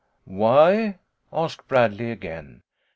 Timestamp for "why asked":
0.25-1.67